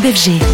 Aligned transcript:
Club. 0.00 0.49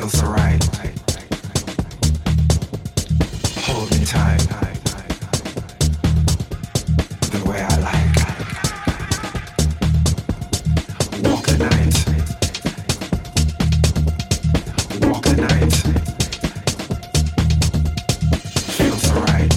feels 0.00 0.22
alright. 0.22 0.62
Hold 3.66 3.90
me 3.92 4.04
tight. 4.04 4.42
The 7.32 7.40
way 7.48 7.60
I 7.62 7.76
like. 7.88 8.16
Walk 11.24 11.44
the 11.46 11.56
night. 11.70 11.96
Walk 15.06 15.22
the 15.22 15.36
night. 15.48 15.74
Feels 18.76 19.04
alright. 19.12 19.52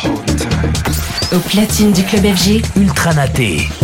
Hold 0.00 0.20
me 0.28 0.34
tight. 0.36 1.34
Au 1.34 1.40
platine 1.40 1.92
du 1.92 2.04
club 2.04 2.24
FG, 2.24 2.62
ultra 2.76 3.14
naté. 3.14 3.81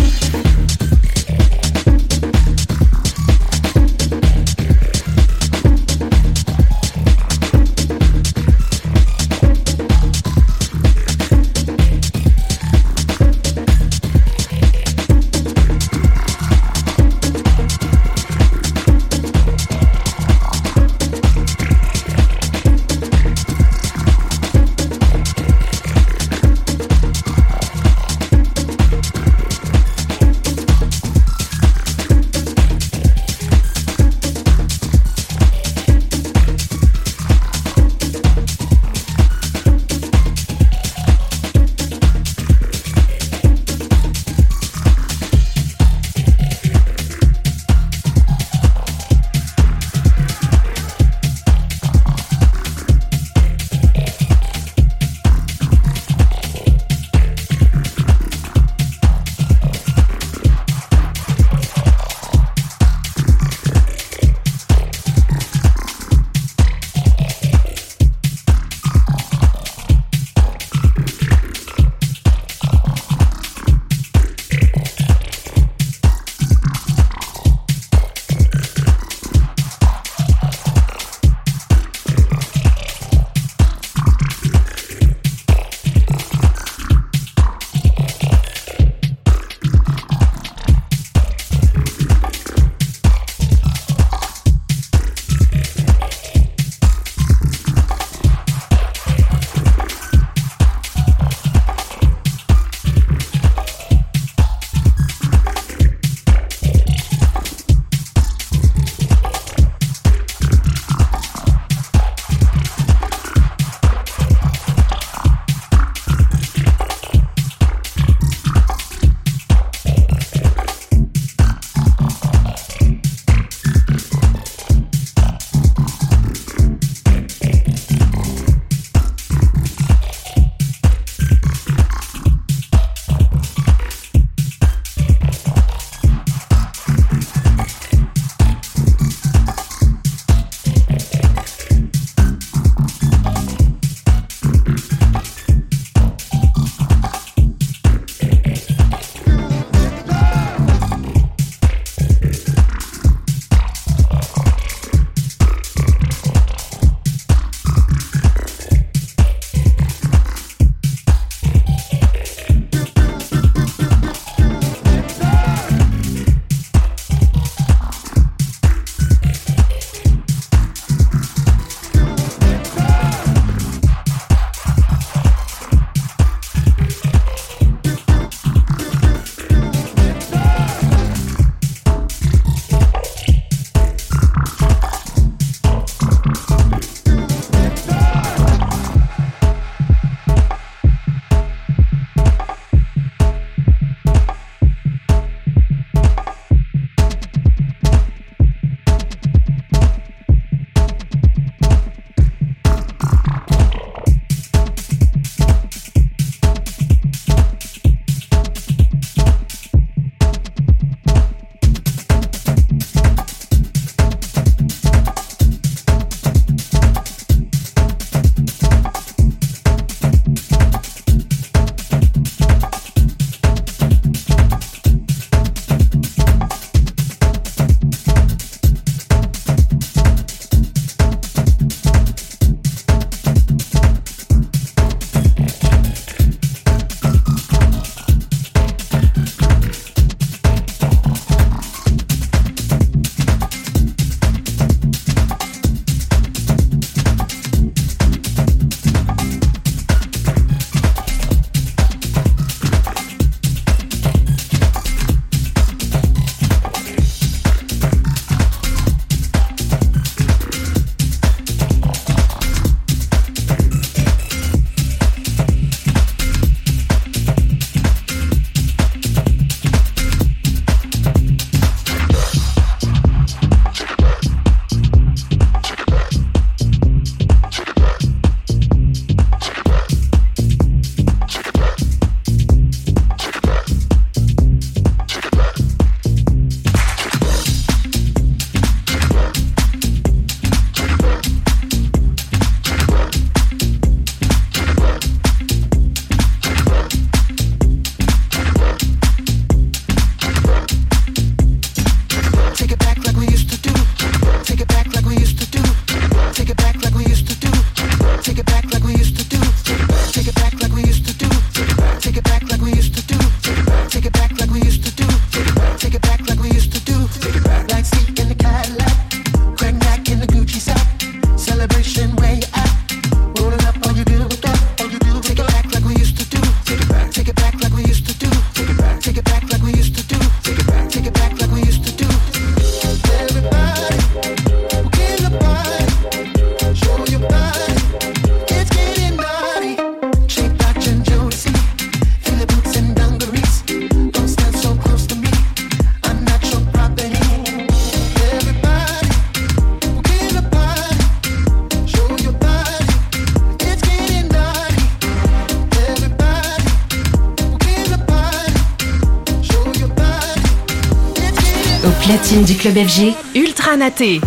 Du 362.37 362.57
club 362.57 362.75
FG, 362.77 363.15
Ultra 363.35 363.79
Naté. 363.79 364.21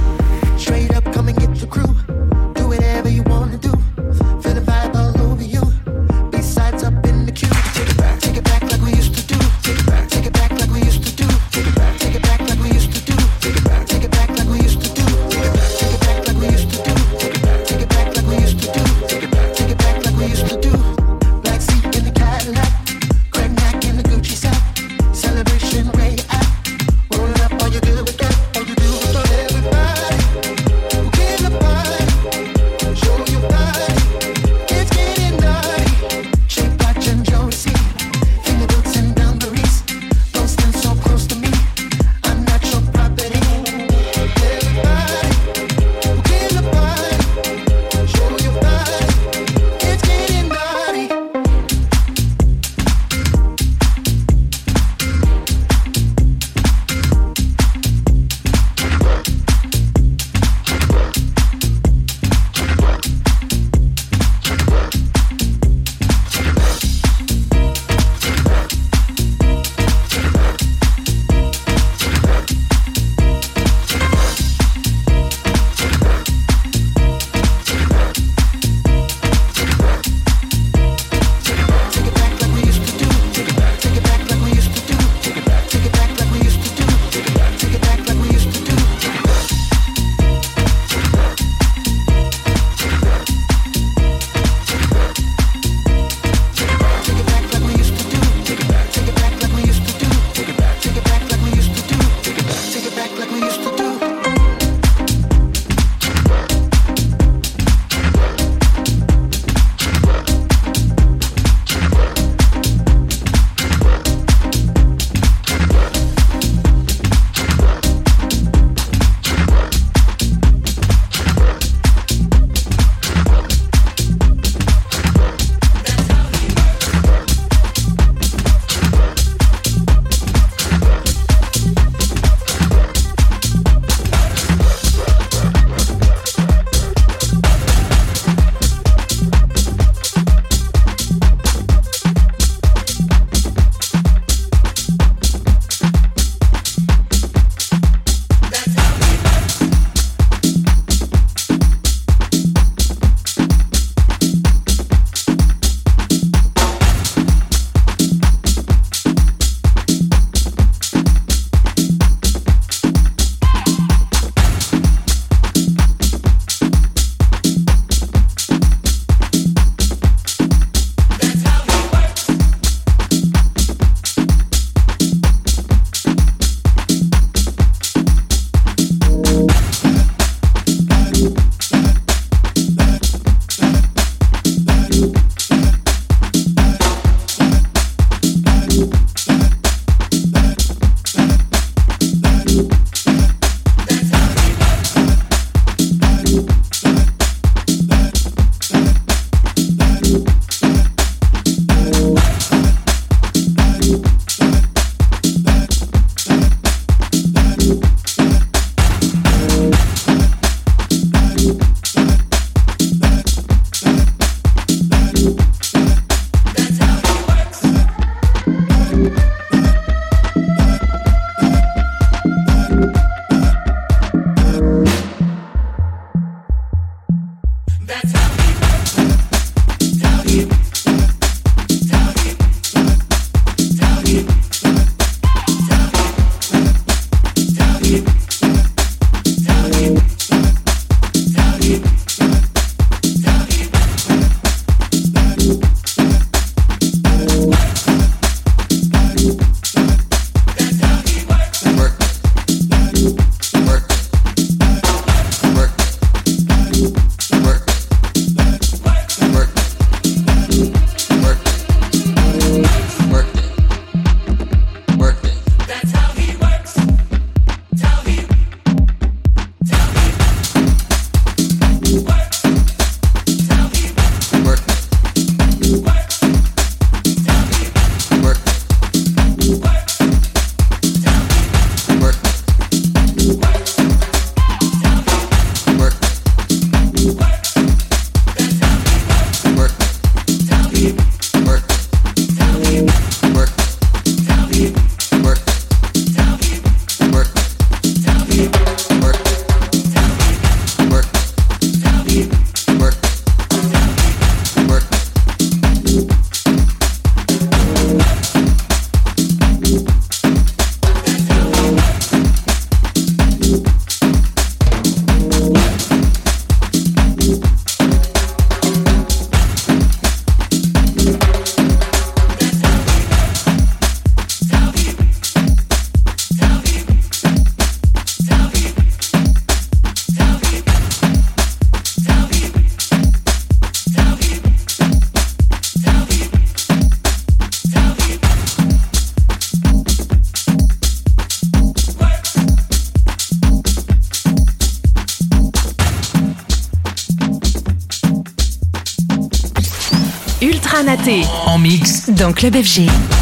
Dans 352.32 352.36
Club 352.36 352.56
FG. 352.64 353.21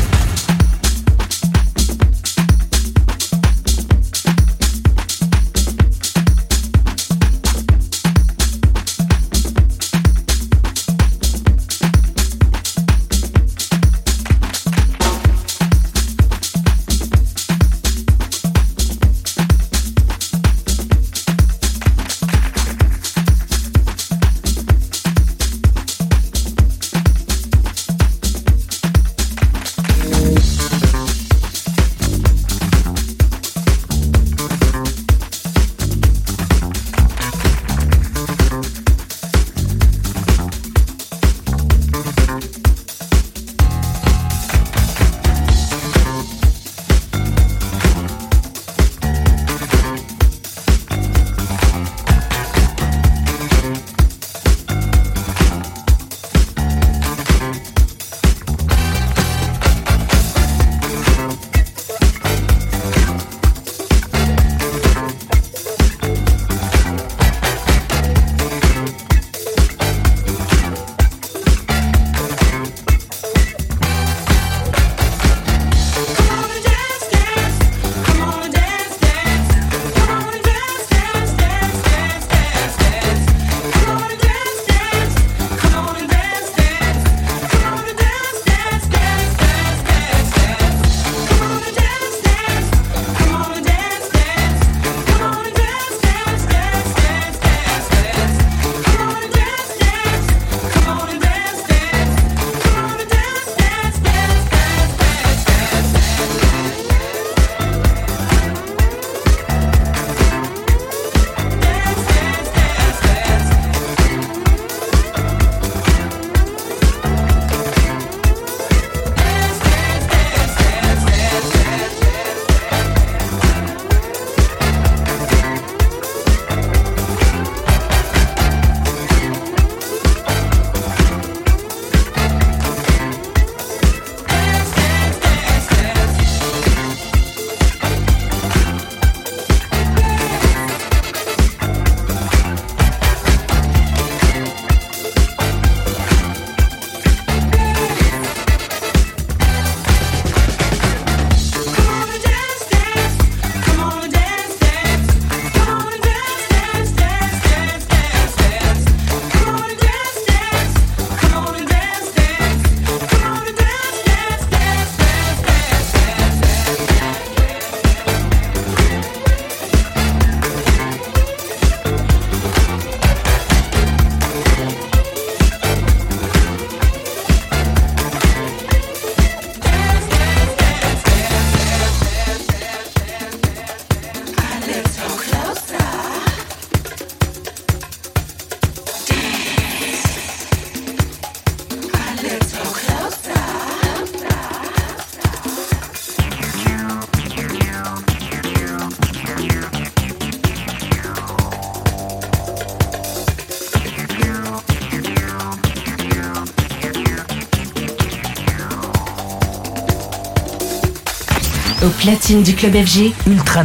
Platine 212.10 212.42
du 212.42 212.56
club 212.56 212.74
FG. 212.74 213.14
Ultra 213.28 213.64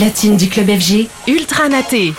platine 0.00 0.38
du 0.38 0.48
club 0.48 0.70
FG, 0.70 1.08
Ultra 1.28 1.68
Naté. 1.68 2.14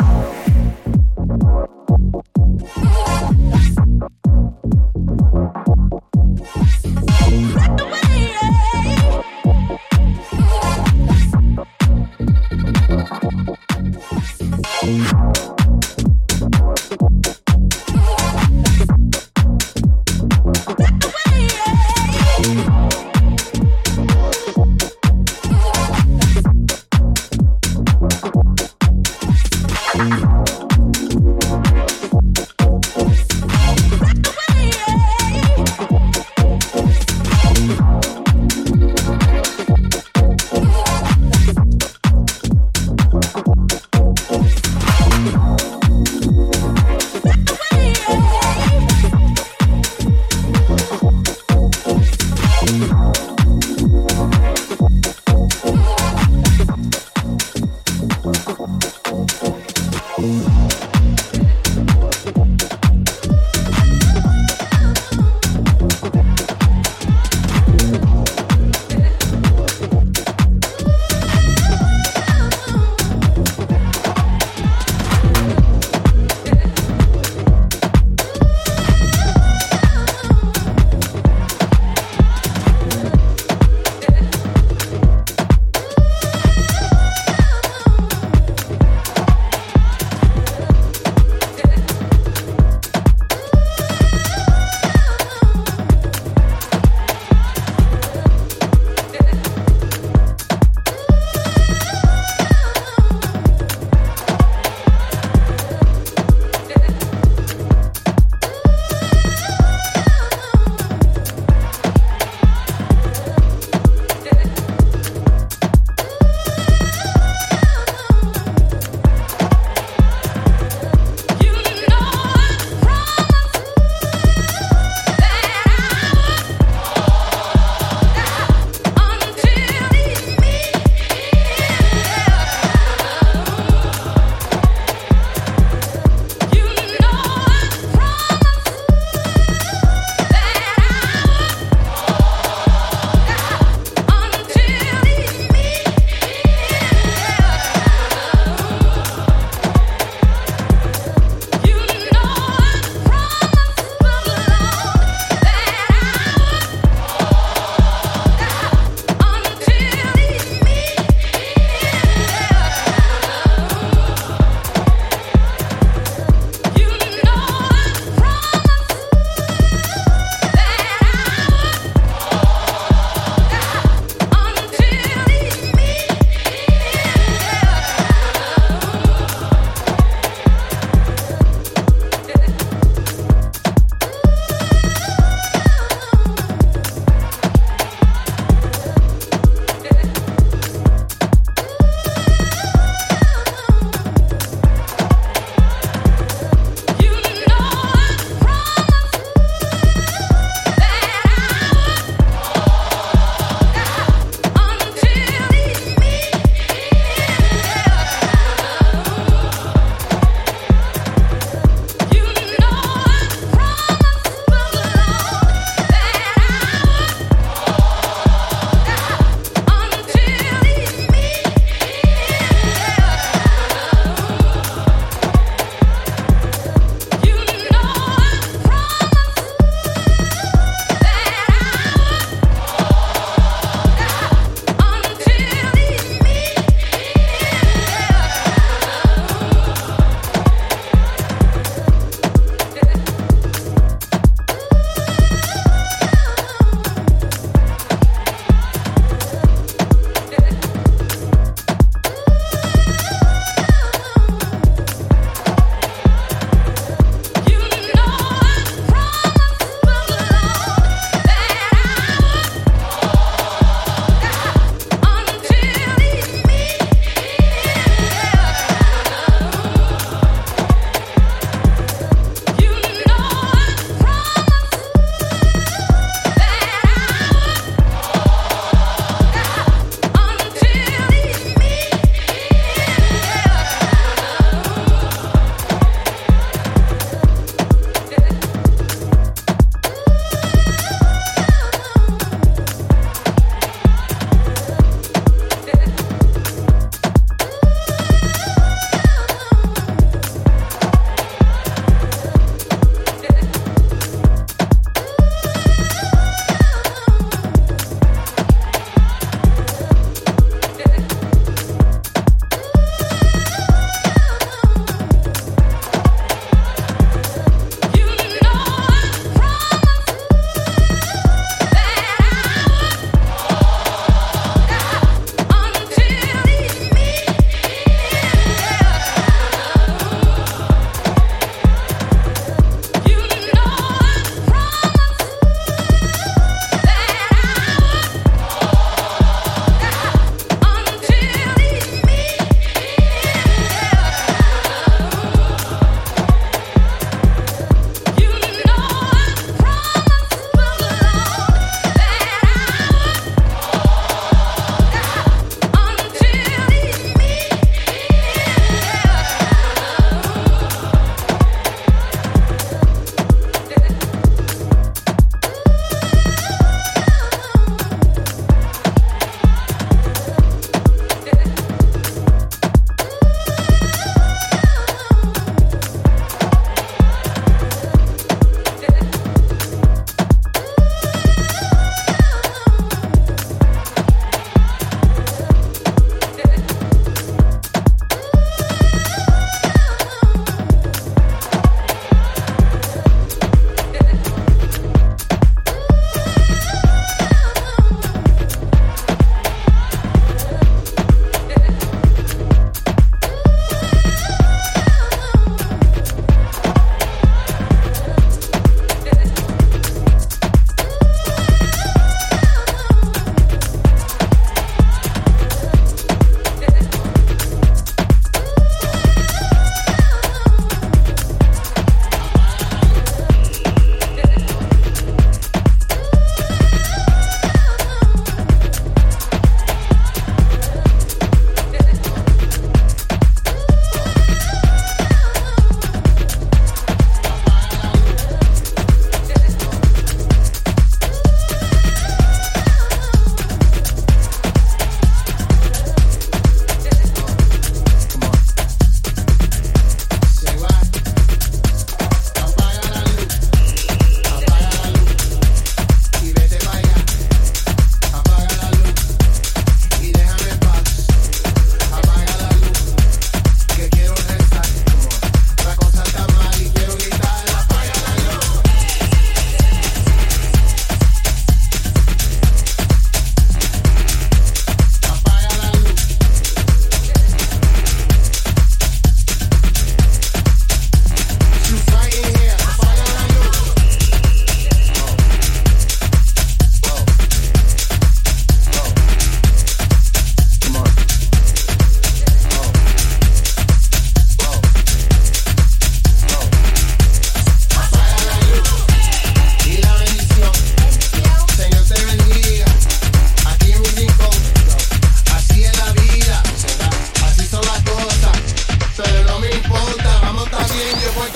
Thank 60.21 60.60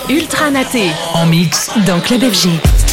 Ultra 0.10 0.51
Naté. 0.51 0.91
En 1.16 1.26
mix 1.26 1.72
dans 1.88 1.99
Club 1.99 2.22
FG. 2.22 2.85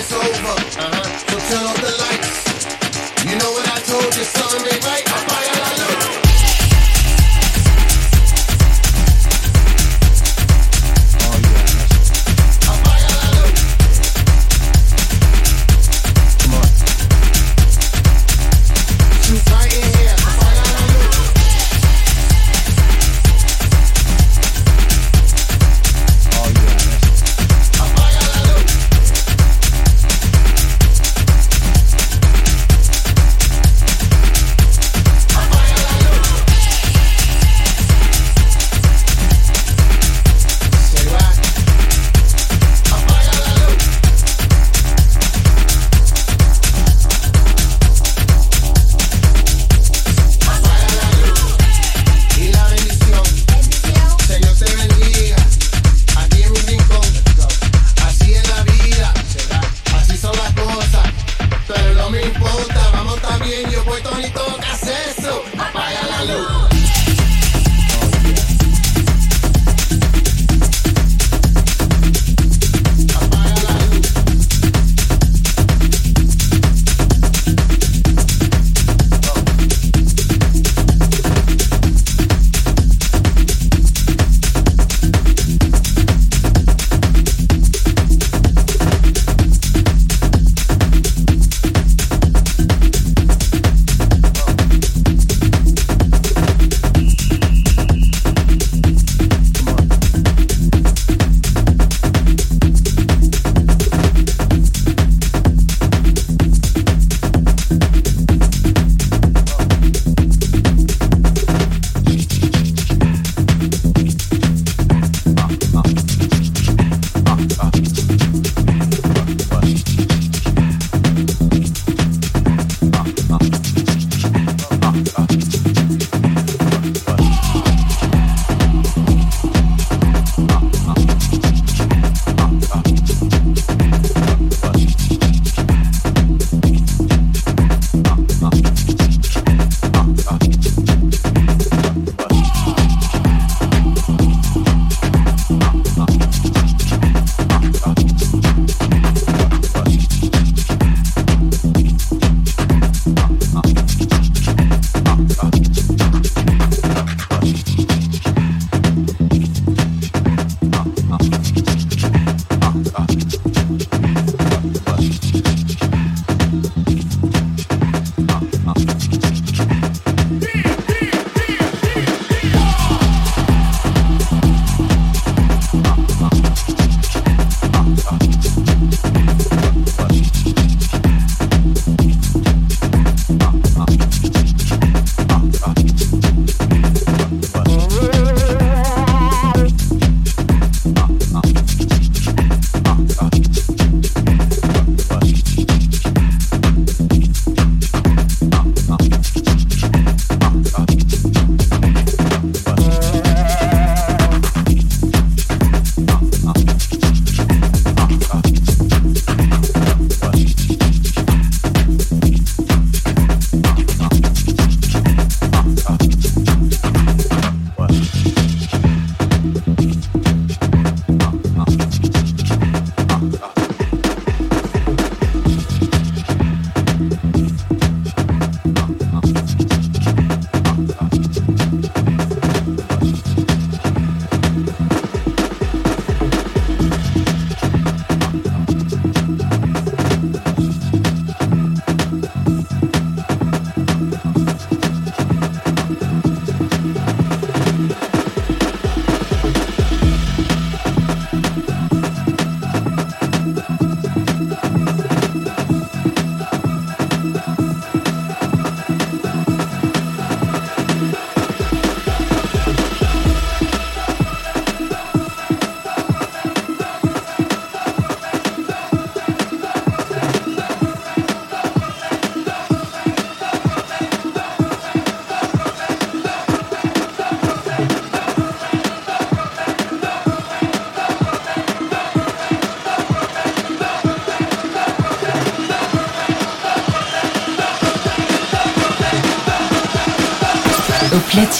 it's 0.00 0.12
over. 0.12 0.24
Uh-huh. 0.24 1.04
So 1.28 1.36
turn 1.52 1.66
off 1.66 1.76
the 1.76 1.92
lights. 2.00 3.28
You 3.28 3.36
know 3.36 3.50
what 3.52 3.68
I 3.68 3.80
told 3.80 4.16
you, 4.16 4.24
son? 4.24 4.66
Ain't 4.72 4.84
right? 4.86 4.99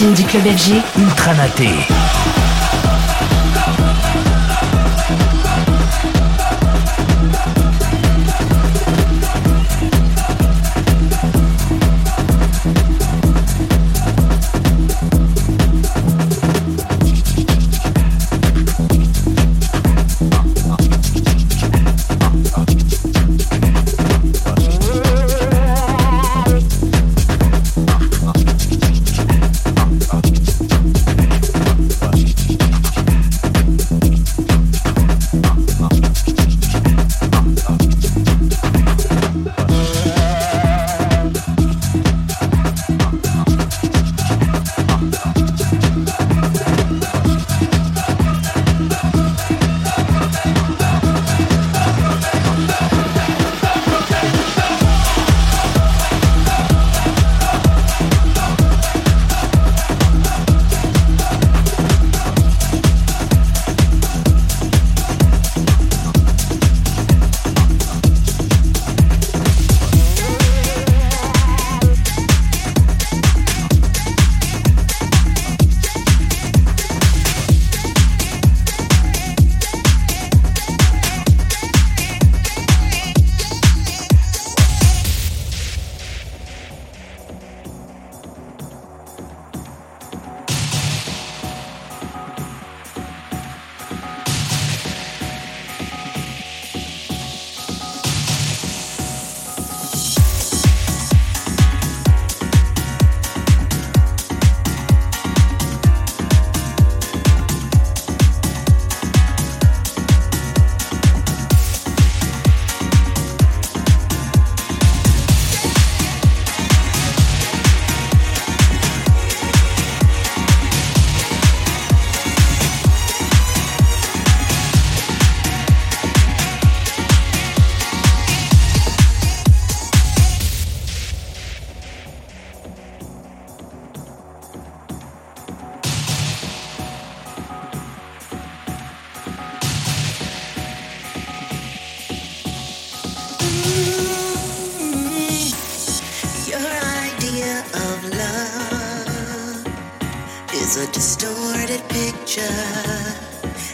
Indique 0.03 0.33
le 0.33 0.41
Belgique, 0.41 0.83
ultranaté. 0.97 1.69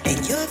and 0.06 0.28
your 0.28 0.48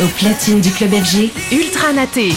Au 0.00 0.06
platine 0.06 0.60
du 0.60 0.70
club 0.70 0.92
FG, 0.92 1.32
Ultra 1.50 1.92
Naté. 1.92 2.32